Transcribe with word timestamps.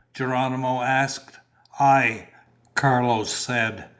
Geronimo 0.15 0.81
asked. 0.81 1.37
"Aye," 1.79 2.27
Carlos 2.73 3.31
said. 3.31 3.85